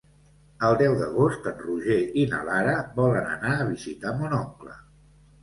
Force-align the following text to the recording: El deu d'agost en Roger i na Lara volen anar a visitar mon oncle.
El 0.69 0.77
deu 0.77 0.95
d'agost 1.01 1.49
en 1.51 1.61
Roger 1.65 1.97
i 2.23 2.23
na 2.33 2.41
Lara 2.49 2.73
volen 2.97 3.29
anar 3.35 3.53
a 3.59 3.69
visitar 3.69 4.17
mon 4.25 4.37
oncle. 4.41 4.77